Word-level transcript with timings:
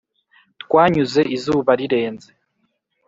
twanyuze 0.63 1.21
izuba 1.35 1.71
rirenze. 1.79 2.29